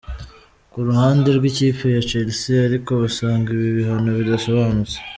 Ku 0.71 0.77
ruhande 0.87 1.27
rw’ikipe 1.37 1.85
ya 1.95 2.01
Chelsea 2.09 2.59
ariko 2.67 2.91
basanga 3.01 3.47
ibi 3.55 3.69
bihano 3.77 4.09
bidasobanutse. 4.19 4.97